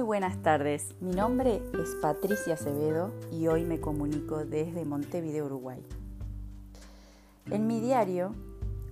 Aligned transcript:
buenas 0.00 0.42
tardes. 0.42 0.94
Mi 1.00 1.10
nombre 1.10 1.62
es 1.74 1.94
Patricia 2.00 2.54
Acevedo 2.54 3.12
y 3.30 3.48
hoy 3.48 3.64
me 3.64 3.78
comunico 3.78 4.46
desde 4.46 4.86
Montevideo, 4.86 5.44
Uruguay. 5.44 5.84
En 7.50 7.66
mi 7.66 7.78
diario, 7.78 8.34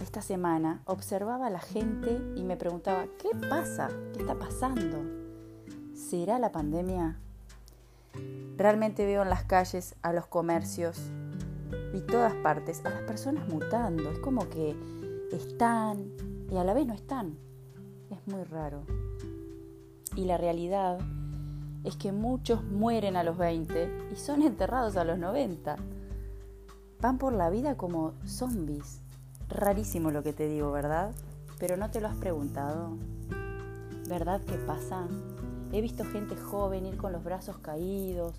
esta 0.03 0.21
semana, 0.21 0.83
observaba 0.85 1.47
a 1.47 1.51
la 1.51 1.61
gente 1.61 2.21
y 2.37 2.45
me 2.45 2.59
preguntaba, 2.59 3.07
¿qué 3.19 3.31
pasa? 3.49 3.89
¿Qué 4.13 4.21
está 4.21 4.39
pasando? 4.39 4.99
¿Será 5.95 6.39
la 6.39 6.53
pandemia? 6.53 7.19
Realmente 8.59 9.07
veo 9.07 9.23
en 9.23 9.31
las 9.31 9.45
calles, 9.45 9.95
a 10.03 10.13
los 10.13 10.27
comercios 10.27 11.01
y 11.95 12.01
todas 12.01 12.35
partes 12.35 12.85
a 12.85 12.91
las 12.91 13.03
personas 13.03 13.49
mutando. 13.49 14.11
Es 14.11 14.19
como 14.19 14.51
que 14.51 14.77
están 15.33 16.13
y 16.51 16.57
a 16.59 16.65
la 16.65 16.75
vez 16.75 16.87
no 16.87 16.95
están. 16.95 17.39
Es 18.11 18.19
muy 18.27 18.45
raro. 18.45 18.85
Y 20.21 20.27
la 20.27 20.37
realidad 20.37 20.99
es 21.83 21.97
que 21.97 22.13
muchos 22.13 22.63
mueren 22.63 23.17
a 23.17 23.25
los 23.25 23.39
20 23.39 24.11
y 24.13 24.17
son 24.17 24.43
enterrados 24.43 24.99
a 24.99 25.05
los 25.05 25.19
90. 25.19 25.77
Van 27.01 27.17
por 27.17 27.33
la 27.33 27.49
vida 27.49 27.79
como 27.79 28.13
zombies. 28.27 29.01
Rarísimo 29.49 30.11
lo 30.11 30.23
que 30.23 30.35
te 30.35 30.47
digo, 30.47 30.73
¿verdad? 30.73 31.13
Pero 31.59 31.79
no 31.79 31.91
te 31.91 32.03
lo 32.03 32.09
has 32.09 32.17
preguntado. 32.17 32.99
¿Verdad 34.11 34.43
que 34.43 34.57
pasa? 34.59 35.09
He 35.73 35.81
visto 35.81 36.05
gente 36.05 36.37
joven 36.37 36.85
ir 36.85 36.99
con 36.99 37.13
los 37.13 37.25
brazos 37.25 37.57
caídos, 37.57 38.35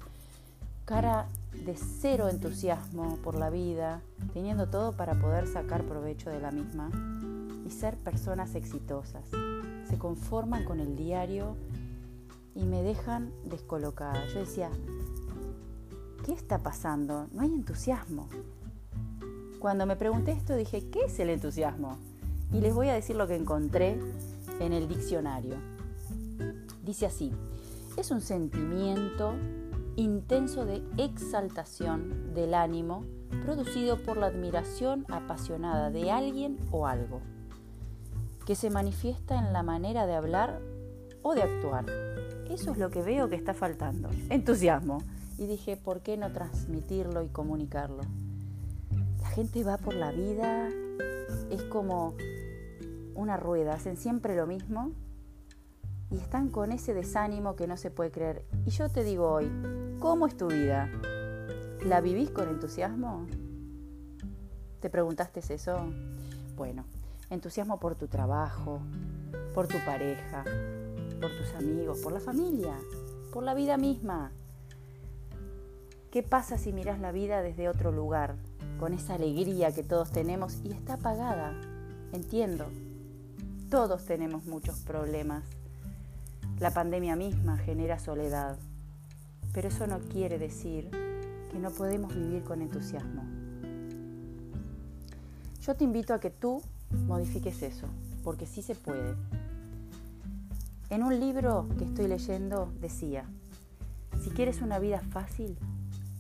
cara 0.86 1.30
de 1.54 1.76
cero 1.76 2.30
entusiasmo 2.30 3.18
por 3.18 3.36
la 3.38 3.50
vida, 3.50 4.02
teniendo 4.34 4.70
todo 4.70 4.96
para 4.96 5.20
poder 5.20 5.48
sacar 5.48 5.84
provecho 5.86 6.30
de 6.30 6.40
la 6.40 6.52
misma 6.52 6.90
y 7.66 7.70
ser 7.70 7.98
personas 7.98 8.56
exitosas 8.56 9.26
se 9.92 9.98
conforman 9.98 10.64
con 10.64 10.80
el 10.80 10.96
diario 10.96 11.58
y 12.56 12.64
me 12.64 12.82
dejan 12.82 13.34
descolocada. 13.44 14.26
Yo 14.28 14.40
decía, 14.40 14.70
¿qué 16.26 16.32
está 16.32 16.60
pasando? 16.60 17.28
No 17.34 17.42
hay 17.42 17.50
entusiasmo. 17.50 18.30
Cuando 19.60 19.86
me 19.86 19.98
pregunté 19.98 20.32
esto 20.32 20.56
dije, 20.56 20.90
¿qué 20.90 21.02
es 21.08 21.20
el 21.20 21.30
entusiasmo? 21.30 21.98
Y 22.54 22.62
les 22.62 22.74
voy 22.74 22.88
a 22.88 22.94
decir 22.94 23.18
lo 23.18 23.28
que 23.28 23.36
encontré 23.36 24.00
en 24.62 24.72
el 24.72 24.88
diccionario. 24.88 25.56
Dice 26.84 27.06
así, 27.06 27.34
es 27.98 28.12
un 28.12 28.22
sentimiento 28.22 29.34
intenso 29.96 30.66
de 30.66 30.84
exaltación 30.98 32.34
del 32.34 32.54
ánimo 32.54 33.06
producido 33.44 33.98
por 33.98 34.18
la 34.18 34.28
admiración 34.28 35.06
apasionada 35.10 35.90
de 35.90 36.12
alguien 36.12 36.58
o 36.72 36.88
algo 36.88 37.22
que 38.46 38.56
se 38.56 38.70
manifiesta 38.70 39.38
en 39.38 39.54
la 39.54 39.64
manera 39.64 40.06
de 40.06 40.16
hablar 40.16 40.62
o 41.22 41.36
de 41.36 41.44
actuar. 41.44 41.86
Eso 42.50 42.72
es 42.72 42.78
lo 42.78 42.90
que 42.90 43.02
veo 43.02 43.30
que 43.30 43.36
está 43.36 43.54
faltando. 43.54 44.10
Entusiasmo. 44.30 45.00
Y 45.38 45.48
dije, 45.48 45.78
¿por 45.78 46.02
qué 46.02 46.18
no 46.18 46.32
transmitirlo 46.32 47.24
y 47.24 47.30
comunicarlo? 47.30 48.02
La 49.22 49.28
gente 49.30 49.64
va 49.64 49.78
por 49.78 49.94
la 49.94 50.12
vida, 50.12 50.70
es 51.50 51.64
como 51.64 52.16
una 53.16 53.38
rueda, 53.38 53.74
hacen 53.74 53.98
siempre 53.98 54.36
lo 54.36 54.46
mismo 54.48 54.92
y 56.12 56.18
están 56.18 56.50
con 56.50 56.72
ese 56.72 56.94
desánimo 56.94 57.56
que 57.56 57.68
no 57.68 57.78
se 57.78 57.90
puede 57.90 58.12
creer. 58.12 58.46
Y 58.66 58.72
yo 58.72 58.90
te 58.90 59.04
digo 59.04 59.32
hoy, 59.32 59.50
¿cómo 60.00 60.28
es 60.28 60.36
tu 60.36 60.48
vida? 60.48 60.90
¿La 61.86 62.02
vivís 62.02 62.30
con 62.30 62.50
entusiasmo? 62.50 63.26
¿Te 64.82 64.90
preguntaste 64.90 65.42
eso? 65.54 65.78
Bueno, 66.58 66.84
entusiasmo 67.30 67.80
por 67.80 67.96
tu 67.96 68.08
trabajo, 68.08 68.82
por 69.54 69.68
tu 69.68 69.78
pareja, 69.86 70.44
por 71.22 71.32
tus 71.32 71.54
amigos, 71.56 72.00
por 72.00 72.12
la 72.12 72.20
familia, 72.20 72.78
por 73.32 73.44
la 73.44 73.54
vida 73.54 73.78
misma. 73.78 74.32
¿Qué 76.12 76.24
pasa 76.24 76.58
si 76.58 76.74
miras 76.74 77.00
la 77.00 77.14
vida 77.14 77.42
desde 77.42 77.70
otro 77.70 77.94
lugar, 77.94 78.36
con 78.80 78.94
esa 78.94 79.14
alegría 79.14 79.72
que 79.72 79.84
todos 79.84 80.12
tenemos 80.12 80.60
y 80.64 80.74
está 80.74 80.96
apagada? 80.96 81.54
Entiendo, 82.12 82.66
todos 83.70 84.06
tenemos 84.06 84.44
muchos 84.44 84.82
problemas. 84.82 85.61
La 86.62 86.70
pandemia 86.70 87.16
misma 87.16 87.58
genera 87.58 87.98
soledad, 87.98 88.56
pero 89.52 89.70
eso 89.70 89.88
no 89.88 89.98
quiere 90.00 90.38
decir 90.38 90.92
que 91.50 91.58
no 91.58 91.72
podemos 91.72 92.14
vivir 92.14 92.44
con 92.44 92.62
entusiasmo. 92.62 93.24
Yo 95.60 95.74
te 95.74 95.84
invito 95.84 96.14
a 96.14 96.20
que 96.20 96.30
tú 96.30 96.62
modifiques 97.08 97.64
eso, 97.64 97.88
porque 98.24 98.46
sí 98.46 98.62
se 98.62 98.76
puede. 98.76 99.16
En 100.92 101.02
un 101.02 101.20
libro 101.20 101.68
que 101.80 101.86
estoy 101.86 102.08
leyendo 102.08 102.72
decía, 102.80 103.26
si 104.24 104.30
quieres 104.30 104.62
una 104.62 104.78
vida 104.78 105.02
fácil, 105.02 105.58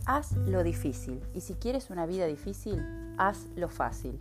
haz 0.07 0.31
lo 0.31 0.63
difícil. 0.63 1.21
Y 1.35 1.41
si 1.41 1.53
quieres 1.53 1.91
una 1.91 2.07
vida 2.07 2.25
difícil, 2.25 2.83
haz 3.19 3.45
lo 3.55 3.69
fácil. 3.69 4.17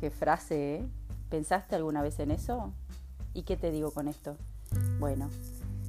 Qué 0.00 0.10
frase, 0.10 0.76
¿eh? 0.76 0.88
¿Pensaste 1.28 1.76
alguna 1.76 2.00
vez 2.00 2.18
en 2.20 2.30
eso? 2.30 2.72
¿Y 3.34 3.42
qué 3.42 3.58
te 3.58 3.70
digo 3.70 3.90
con 3.90 4.08
esto? 4.08 4.38
Bueno, 4.98 5.28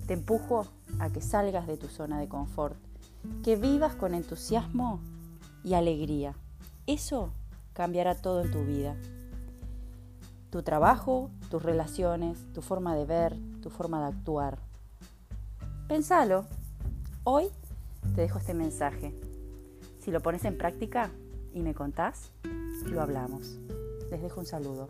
te 0.07 0.13
empujo 0.13 0.67
a 0.99 1.09
que 1.09 1.21
salgas 1.21 1.67
de 1.67 1.77
tu 1.77 1.87
zona 1.87 2.19
de 2.19 2.27
confort, 2.27 2.77
que 3.43 3.55
vivas 3.55 3.95
con 3.95 4.13
entusiasmo 4.13 4.99
y 5.63 5.73
alegría. 5.73 6.35
Eso 6.87 7.31
cambiará 7.73 8.15
todo 8.15 8.41
en 8.41 8.51
tu 8.51 8.63
vida 8.63 8.95
tu 10.51 10.63
trabajo, 10.63 11.31
tus 11.49 11.63
relaciones, 11.63 12.45
tu 12.53 12.61
forma 12.61 12.93
de 12.93 13.05
ver, 13.05 13.37
tu 13.61 13.69
forma 13.69 14.01
de 14.01 14.07
actuar. 14.07 14.59
Pensalo. 15.87 16.45
Hoy 17.23 17.47
te 18.15 18.21
dejo 18.21 18.37
este 18.37 18.53
mensaje. 18.53 19.15
Si 19.99 20.11
lo 20.11 20.19
pones 20.19 20.43
en 20.43 20.57
práctica 20.57 21.09
y 21.53 21.61
me 21.61 21.73
contás, 21.73 22.31
lo 22.85 23.01
hablamos. 23.01 23.59
Les 24.11 24.21
dejo 24.21 24.41
un 24.41 24.45
saludo. 24.45 24.89